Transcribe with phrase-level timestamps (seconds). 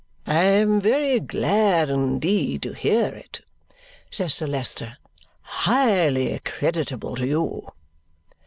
[0.25, 3.41] "I am very glad indeed to hear it,"
[4.09, 4.97] says Sir Leicester.
[5.41, 7.67] "Highly creditable to you."